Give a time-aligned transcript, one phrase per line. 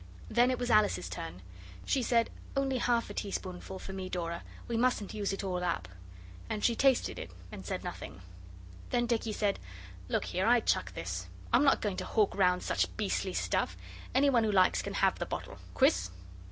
[0.31, 1.43] Then it was Alice's turn.
[1.85, 4.41] She said, 'Only half a teaspoonful for me, Dora.
[4.67, 5.87] We mustn't use it all up.'
[6.49, 8.23] And she tasted it and said nothing.
[8.89, 9.59] Then Dicky said:
[10.09, 11.27] 'Look here, I chuck this.
[11.53, 13.77] I'm not going to hawk round such beastly stuff.
[14.15, 15.59] Any one who likes can have the bottle.
[15.75, 16.09] Quis?